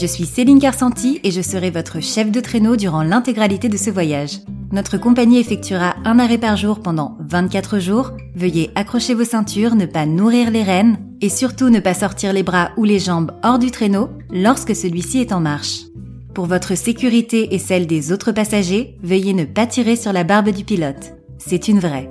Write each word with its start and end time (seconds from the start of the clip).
Je 0.00 0.06
suis 0.06 0.26
Céline 0.26 0.60
Carsanti 0.60 1.18
et 1.24 1.32
je 1.32 1.42
serai 1.42 1.70
votre 1.70 2.00
chef 2.00 2.30
de 2.30 2.38
traîneau 2.38 2.76
durant 2.76 3.02
l'intégralité 3.02 3.68
de 3.68 3.76
ce 3.76 3.90
voyage. 3.90 4.38
Notre 4.70 4.96
compagnie 4.96 5.40
effectuera 5.40 5.96
un 6.04 6.20
arrêt 6.20 6.38
par 6.38 6.56
jour 6.56 6.80
pendant 6.80 7.16
24 7.28 7.80
jours. 7.80 8.12
Veuillez 8.36 8.70
accrocher 8.76 9.14
vos 9.14 9.24
ceintures, 9.24 9.74
ne 9.74 9.86
pas 9.86 10.06
nourrir 10.06 10.52
les 10.52 10.62
rênes 10.62 10.98
et 11.20 11.28
surtout 11.28 11.68
ne 11.68 11.80
pas 11.80 11.94
sortir 11.94 12.32
les 12.32 12.44
bras 12.44 12.70
ou 12.76 12.84
les 12.84 13.00
jambes 13.00 13.32
hors 13.42 13.58
du 13.58 13.72
traîneau 13.72 14.10
lorsque 14.30 14.76
celui-ci 14.76 15.18
est 15.18 15.32
en 15.32 15.40
marche. 15.40 15.80
Pour 16.32 16.46
votre 16.46 16.76
sécurité 16.76 17.52
et 17.56 17.58
celle 17.58 17.88
des 17.88 18.12
autres 18.12 18.30
passagers, 18.30 18.96
veuillez 19.02 19.34
ne 19.34 19.46
pas 19.46 19.66
tirer 19.66 19.96
sur 19.96 20.12
la 20.12 20.22
barbe 20.22 20.50
du 20.50 20.62
pilote. 20.62 21.14
C'est 21.38 21.66
une 21.66 21.80
vraie. 21.80 22.08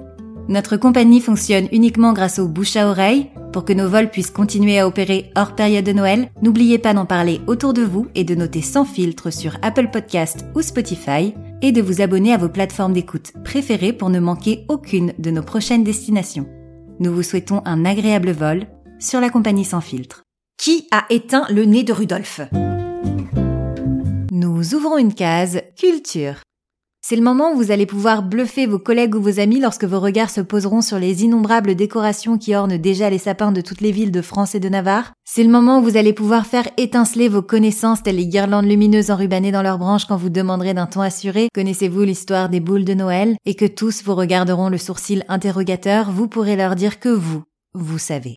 Notre 0.49 0.77
compagnie 0.77 1.19
fonctionne 1.19 1.67
uniquement 1.73 2.13
grâce 2.13 2.39
au 2.39 2.47
bouche 2.47 2.77
à 2.77 2.87
oreille. 2.87 3.29
Pour 3.51 3.65
que 3.65 3.73
nos 3.73 3.89
vols 3.89 4.09
puissent 4.09 4.31
continuer 4.31 4.79
à 4.79 4.87
opérer 4.87 5.29
hors 5.35 5.55
période 5.55 5.83
de 5.83 5.91
Noël, 5.91 6.29
n'oubliez 6.41 6.77
pas 6.77 6.93
d'en 6.93 7.05
parler 7.05 7.41
autour 7.47 7.73
de 7.73 7.81
vous 7.81 8.07
et 8.15 8.23
de 8.23 8.33
noter 8.33 8.61
sans 8.61 8.85
filtre 8.85 9.29
sur 9.29 9.57
Apple 9.61 9.89
Podcast 9.91 10.45
ou 10.55 10.61
Spotify 10.61 11.33
et 11.61 11.73
de 11.73 11.81
vous 11.81 12.01
abonner 12.01 12.33
à 12.33 12.37
vos 12.37 12.47
plateformes 12.47 12.93
d'écoute 12.93 13.33
préférées 13.43 13.91
pour 13.91 14.09
ne 14.09 14.19
manquer 14.19 14.65
aucune 14.69 15.13
de 15.19 15.31
nos 15.31 15.43
prochaines 15.43 15.83
destinations. 15.83 16.47
Nous 16.99 17.13
vous 17.13 17.23
souhaitons 17.23 17.61
un 17.65 17.83
agréable 17.83 18.31
vol 18.31 18.67
sur 18.99 19.19
la 19.19 19.29
compagnie 19.29 19.65
sans 19.65 19.81
filtre. 19.81 20.23
Qui 20.57 20.87
a 20.91 21.05
éteint 21.09 21.45
le 21.49 21.65
nez 21.65 21.83
de 21.83 21.93
Rudolph? 21.93 22.41
Nous 24.31 24.75
ouvrons 24.75 24.97
une 24.97 25.13
case 25.13 25.61
culture. 25.77 26.35
C'est 27.09 27.15
le 27.15 27.21
moment 27.21 27.53
où 27.53 27.55
vous 27.55 27.71
allez 27.71 27.85
pouvoir 27.85 28.21
bluffer 28.21 28.65
vos 28.65 28.79
collègues 28.79 29.15
ou 29.15 29.21
vos 29.21 29.39
amis 29.39 29.61
lorsque 29.61 29.85
vos 29.85 30.01
regards 30.01 30.29
se 30.29 30.41
poseront 30.41 30.81
sur 30.81 30.99
les 30.99 31.23
innombrables 31.23 31.73
décorations 31.73 32.37
qui 32.37 32.53
ornent 32.53 32.75
déjà 32.75 33.09
les 33.09 33.17
sapins 33.17 33.53
de 33.53 33.61
toutes 33.61 33.79
les 33.79 33.93
villes 33.93 34.11
de 34.11 34.21
France 34.21 34.55
et 34.55 34.59
de 34.59 34.67
Navarre. 34.67 35.13
C'est 35.23 35.45
le 35.45 35.49
moment 35.49 35.79
où 35.79 35.83
vous 35.83 35.95
allez 35.95 36.11
pouvoir 36.11 36.45
faire 36.45 36.67
étinceler 36.75 37.29
vos 37.29 37.41
connaissances 37.41 38.03
telles 38.03 38.17
les 38.17 38.27
guirlandes 38.27 38.65
lumineuses 38.65 39.09
enrubannées 39.09 39.53
dans 39.53 39.61
leurs 39.61 39.77
branches 39.77 40.03
quand 40.03 40.17
vous 40.17 40.27
demanderez 40.27 40.73
d'un 40.73 40.85
ton 40.85 40.99
assuré 40.99 41.47
Connaissez-vous 41.55 42.01
l'histoire 42.01 42.49
des 42.49 42.59
boules 42.59 42.83
de 42.83 42.93
Noël? 42.93 43.37
Et 43.45 43.55
que 43.55 43.63
tous 43.63 44.03
vous 44.03 44.13
regarderont 44.13 44.67
le 44.67 44.77
sourcil 44.77 45.23
interrogateur, 45.29 46.11
vous 46.11 46.27
pourrez 46.27 46.57
leur 46.57 46.75
dire 46.75 46.99
que 46.99 47.07
vous, 47.07 47.41
vous 47.73 47.99
savez. 47.99 48.35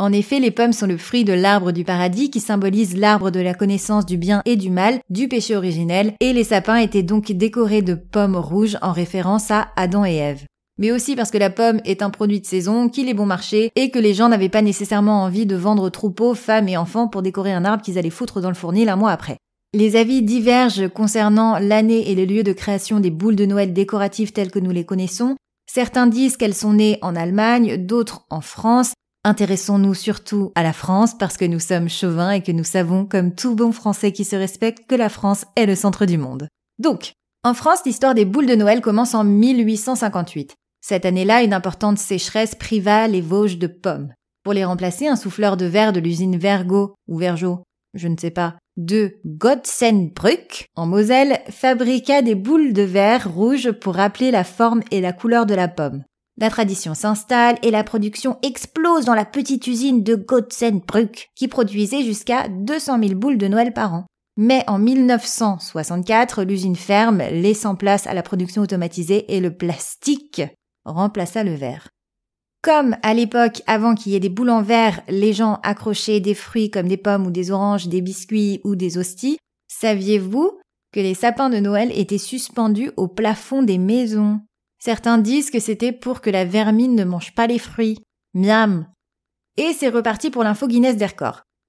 En 0.00 0.12
effet, 0.12 0.40
les 0.40 0.50
pommes 0.50 0.72
sont 0.72 0.86
le 0.86 0.96
fruit 0.96 1.24
de 1.24 1.34
l'arbre 1.34 1.72
du 1.72 1.84
paradis 1.84 2.30
qui 2.30 2.40
symbolise 2.40 2.96
l'arbre 2.96 3.30
de 3.30 3.38
la 3.38 3.52
connaissance 3.52 4.06
du 4.06 4.16
bien 4.16 4.40
et 4.46 4.56
du 4.56 4.70
mal, 4.70 5.00
du 5.10 5.28
péché 5.28 5.54
originel, 5.54 6.14
et 6.20 6.32
les 6.32 6.44
sapins 6.44 6.78
étaient 6.78 7.02
donc 7.02 7.30
décorés 7.30 7.82
de 7.82 7.92
pommes 7.92 8.36
rouges 8.36 8.78
en 8.80 8.92
référence 8.92 9.50
à 9.50 9.68
Adam 9.76 10.06
et 10.06 10.14
Ève. 10.14 10.44
Mais 10.78 10.90
aussi 10.90 11.16
parce 11.16 11.30
que 11.30 11.36
la 11.36 11.50
pomme 11.50 11.82
est 11.84 12.00
un 12.00 12.08
produit 12.08 12.40
de 12.40 12.46
saison, 12.46 12.88
qu'il 12.88 13.10
est 13.10 13.14
bon 13.14 13.26
marché, 13.26 13.72
et 13.76 13.90
que 13.90 13.98
les 13.98 14.14
gens 14.14 14.30
n'avaient 14.30 14.48
pas 14.48 14.62
nécessairement 14.62 15.22
envie 15.22 15.44
de 15.44 15.54
vendre 15.54 15.90
troupeaux, 15.90 16.32
femmes 16.32 16.68
et 16.68 16.78
enfants 16.78 17.08
pour 17.08 17.20
décorer 17.20 17.52
un 17.52 17.66
arbre 17.66 17.82
qu'ils 17.82 17.98
allaient 17.98 18.08
foutre 18.08 18.40
dans 18.40 18.48
le 18.48 18.54
fournil 18.54 18.88
un 18.88 18.96
mois 18.96 19.12
après. 19.12 19.36
Les 19.74 19.96
avis 19.96 20.22
divergent 20.22 20.88
concernant 20.88 21.58
l'année 21.58 22.10
et 22.10 22.14
le 22.14 22.24
lieu 22.24 22.42
de 22.42 22.54
création 22.54 23.00
des 23.00 23.10
boules 23.10 23.36
de 23.36 23.44
Noël 23.44 23.74
décoratives 23.74 24.32
telles 24.32 24.50
que 24.50 24.60
nous 24.60 24.70
les 24.70 24.86
connaissons. 24.86 25.36
Certains 25.70 26.06
disent 26.06 26.38
qu'elles 26.38 26.54
sont 26.54 26.72
nées 26.72 26.98
en 27.02 27.14
Allemagne, 27.14 27.76
d'autres 27.76 28.24
en 28.30 28.40
France, 28.40 28.94
Intéressons-nous 29.22 29.92
surtout 29.92 30.50
à 30.54 30.62
la 30.62 30.72
France 30.72 31.16
parce 31.18 31.36
que 31.36 31.44
nous 31.44 31.58
sommes 31.58 31.90
chauvins 31.90 32.30
et 32.30 32.42
que 32.42 32.52
nous 32.52 32.64
savons, 32.64 33.04
comme 33.04 33.34
tout 33.34 33.54
bon 33.54 33.70
Français 33.70 34.12
qui 34.12 34.24
se 34.24 34.34
respecte, 34.34 34.86
que 34.88 34.94
la 34.94 35.10
France 35.10 35.44
est 35.56 35.66
le 35.66 35.74
centre 35.74 36.06
du 36.06 36.16
monde. 36.16 36.48
Donc, 36.78 37.12
en 37.44 37.52
France, 37.52 37.80
l'histoire 37.84 38.14
des 38.14 38.24
boules 38.24 38.46
de 38.46 38.54
Noël 38.54 38.80
commence 38.80 39.14
en 39.14 39.24
1858. 39.24 40.54
Cette 40.80 41.04
année-là, 41.04 41.42
une 41.42 41.52
importante 41.52 41.98
sécheresse 41.98 42.54
priva 42.54 43.08
les 43.08 43.20
Vosges 43.20 43.58
de 43.58 43.66
pommes. 43.66 44.14
Pour 44.42 44.54
les 44.54 44.64
remplacer, 44.64 45.06
un 45.06 45.16
souffleur 45.16 45.58
de 45.58 45.66
verre 45.66 45.92
de 45.92 46.00
l'usine 46.00 46.38
Vergo 46.38 46.94
ou 47.06 47.18
Vergeau, 47.18 47.62
je 47.92 48.08
ne 48.08 48.16
sais 48.18 48.30
pas, 48.30 48.56
de 48.78 49.18
Godsenbrück 49.26 50.66
en 50.76 50.86
Moselle 50.86 51.40
fabriqua 51.50 52.22
des 52.22 52.34
boules 52.34 52.72
de 52.72 52.82
verre 52.82 53.30
rouges 53.30 53.72
pour 53.72 53.96
rappeler 53.96 54.30
la 54.30 54.44
forme 54.44 54.82
et 54.90 55.02
la 55.02 55.12
couleur 55.12 55.44
de 55.44 55.54
la 55.54 55.68
pomme. 55.68 56.04
La 56.40 56.48
tradition 56.48 56.94
s'installe 56.94 57.58
et 57.62 57.70
la 57.70 57.84
production 57.84 58.38
explose 58.42 59.04
dans 59.04 59.14
la 59.14 59.26
petite 59.26 59.66
usine 59.66 60.02
de 60.02 60.14
Gotzenbrück 60.14 61.28
qui 61.36 61.48
produisait 61.48 62.02
jusqu'à 62.02 62.48
200 62.48 62.98
000 63.02 63.14
boules 63.14 63.36
de 63.36 63.46
Noël 63.46 63.74
par 63.74 63.92
an. 63.92 64.06
Mais 64.38 64.64
en 64.66 64.78
1964, 64.78 66.44
l'usine 66.44 66.76
ferme, 66.76 67.18
laissant 67.18 67.74
place 67.74 68.06
à 68.06 68.14
la 68.14 68.22
production 68.22 68.62
automatisée 68.62 69.36
et 69.36 69.40
le 69.40 69.54
plastique 69.54 70.40
remplaça 70.86 71.44
le 71.44 71.52
verre. 71.54 71.88
Comme 72.62 72.96
à 73.02 73.12
l'époque, 73.12 73.60
avant 73.66 73.94
qu'il 73.94 74.12
y 74.12 74.14
ait 74.14 74.20
des 74.20 74.30
boules 74.30 74.48
en 74.48 74.62
verre, 74.62 75.02
les 75.08 75.34
gens 75.34 75.60
accrochaient 75.62 76.20
des 76.20 76.34
fruits 76.34 76.70
comme 76.70 76.88
des 76.88 76.96
pommes 76.96 77.26
ou 77.26 77.30
des 77.30 77.50
oranges, 77.50 77.88
des 77.88 78.00
biscuits 78.00 78.62
ou 78.64 78.76
des 78.76 78.96
hosties, 78.96 79.36
saviez-vous 79.68 80.58
que 80.90 81.00
les 81.00 81.14
sapins 81.14 81.50
de 81.50 81.58
Noël 81.58 81.90
étaient 81.94 82.16
suspendus 82.16 82.92
au 82.96 83.08
plafond 83.08 83.62
des 83.62 83.78
maisons? 83.78 84.40
Certains 84.82 85.18
disent 85.18 85.50
que 85.50 85.60
c'était 85.60 85.92
pour 85.92 86.22
que 86.22 86.30
la 86.30 86.46
vermine 86.46 86.94
ne 86.94 87.04
mange 87.04 87.34
pas 87.34 87.46
les 87.46 87.58
fruits. 87.58 87.98
Miam. 88.34 88.86
Et 89.58 89.72
c'est 89.72 89.90
reparti 89.90 90.30
pour 90.30 90.42
l'info 90.42 90.66
Guinness 90.66 90.96
des. 90.96 91.06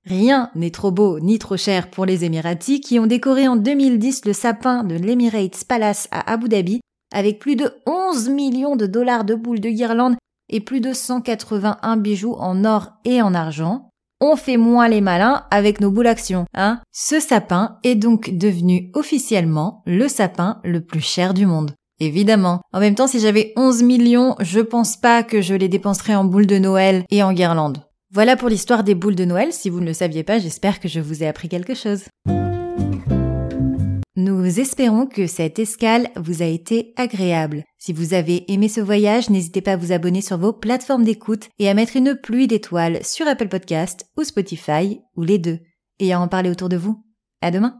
Rien 0.05 0.49
n'est 0.55 0.71
trop 0.71 0.91
beau 0.91 1.19
ni 1.19 1.37
trop 1.37 1.57
cher 1.57 1.89
pour 1.91 2.05
les 2.05 2.23
Émiratis 2.23 2.79
qui 2.79 2.99
ont 2.99 3.05
décoré 3.05 3.47
en 3.47 3.57
2010 3.57 4.25
le 4.25 4.33
sapin 4.33 4.83
de 4.83 4.95
l'Emirates 4.95 5.65
Palace 5.65 6.07
à 6.11 6.31
Abu 6.31 6.47
Dhabi 6.47 6.79
avec 7.13 7.39
plus 7.39 7.55
de 7.55 7.71
11 7.85 8.29
millions 8.29 8.75
de 8.75 8.87
dollars 8.87 9.25
de 9.25 9.35
boules 9.35 9.59
de 9.59 9.69
guirlandes 9.69 10.15
et 10.49 10.61
plus 10.61 10.81
de 10.81 10.93
181 10.93 11.97
bijoux 11.97 12.33
en 12.33 12.63
or 12.63 12.93
et 13.03 13.21
en 13.21 13.33
argent. 13.33 13.89
On 14.21 14.35
fait 14.35 14.57
moins 14.57 14.87
les 14.87 15.01
malins 15.01 15.45
avec 15.51 15.81
nos 15.81 15.91
boules 15.91 16.07
actions, 16.07 16.45
hein. 16.53 16.79
Ce 16.91 17.19
sapin 17.19 17.79
est 17.83 17.95
donc 17.95 18.37
devenu 18.37 18.91
officiellement 18.93 19.81
le 19.85 20.07
sapin 20.07 20.61
le 20.63 20.81
plus 20.81 21.01
cher 21.01 21.33
du 21.33 21.45
monde. 21.45 21.73
Évidemment. 22.01 22.61
En 22.73 22.79
même 22.79 22.95
temps, 22.95 23.05
si 23.05 23.19
j'avais 23.19 23.53
11 23.55 23.83
millions, 23.83 24.35
je 24.39 24.59
pense 24.59 24.97
pas 24.97 25.21
que 25.21 25.39
je 25.39 25.53
les 25.53 25.69
dépenserais 25.69 26.15
en 26.15 26.25
boules 26.25 26.47
de 26.47 26.57
Noël 26.57 27.03
et 27.11 27.21
en 27.21 27.31
guirlandes. 27.31 27.85
Voilà 28.11 28.35
pour 28.35 28.49
l'histoire 28.49 28.83
des 28.83 28.95
boules 28.95 29.15
de 29.15 29.23
Noël. 29.23 29.53
Si 29.53 29.69
vous 29.69 29.79
ne 29.79 29.85
le 29.85 29.93
saviez 29.93 30.23
pas, 30.23 30.39
j'espère 30.39 30.79
que 30.79 30.87
je 30.87 30.99
vous 30.99 31.21
ai 31.21 31.27
appris 31.27 31.47
quelque 31.47 31.75
chose. 31.75 32.05
Nous 34.15 34.59
espérons 34.59 35.05
que 35.05 35.27
cette 35.27 35.59
escale 35.59 36.09
vous 36.15 36.41
a 36.41 36.45
été 36.45 36.93
agréable. 36.97 37.63
Si 37.77 37.93
vous 37.93 38.15
avez 38.15 38.51
aimé 38.51 38.67
ce 38.67 38.81
voyage, 38.81 39.29
n'hésitez 39.29 39.61
pas 39.61 39.73
à 39.73 39.77
vous 39.77 39.91
abonner 39.91 40.21
sur 40.21 40.39
vos 40.39 40.53
plateformes 40.53 41.03
d'écoute 41.03 41.49
et 41.59 41.69
à 41.69 41.75
mettre 41.75 41.95
une 41.95 42.15
pluie 42.15 42.47
d'étoiles 42.47 43.05
sur 43.05 43.27
Apple 43.27 43.47
Podcast 43.47 44.07
ou 44.17 44.23
Spotify 44.23 45.01
ou 45.15 45.21
les 45.21 45.37
deux 45.37 45.59
et 45.99 46.13
à 46.13 46.19
en 46.19 46.27
parler 46.27 46.49
autour 46.49 46.67
de 46.67 46.77
vous. 46.77 47.03
À 47.41 47.51
demain! 47.51 47.79